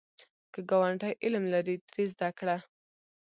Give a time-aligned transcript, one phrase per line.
[0.53, 2.57] که ګاونډی علم لري، ترې زده کړه